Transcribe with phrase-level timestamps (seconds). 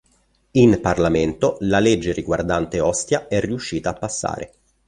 [0.53, 4.53] In Parlamento, la legge riguardante Ostia è riuscita a passare.